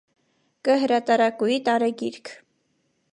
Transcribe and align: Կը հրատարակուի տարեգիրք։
Կը 0.69 0.77
հրատարակուի 0.83 1.59
տարեգիրք։ 1.69 2.33